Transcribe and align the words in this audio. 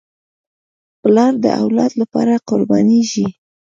پلار 1.01 1.33
د 1.43 1.45
اولاد 1.61 1.91
لپاره 2.01 2.33
قربانېږي. 2.49 3.27